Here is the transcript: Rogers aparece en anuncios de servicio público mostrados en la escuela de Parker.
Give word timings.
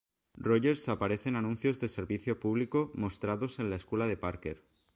Rogers 0.45 0.89
aparece 0.89 1.29
en 1.29 1.35
anuncios 1.35 1.79
de 1.79 1.87
servicio 1.87 2.39
público 2.39 2.89
mostrados 2.95 3.59
en 3.59 3.69
la 3.69 3.75
escuela 3.75 4.07
de 4.07 4.17
Parker. 4.17 4.63